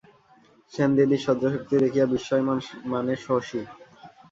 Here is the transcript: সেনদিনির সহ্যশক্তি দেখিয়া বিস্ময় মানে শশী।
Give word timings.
সেনদিনির 0.73 1.23
সহ্যশক্তি 1.25 1.75
দেখিয়া 1.83 2.05
বিস্ময় 2.13 2.43
মানে 2.91 3.13
শশী। 3.25 3.61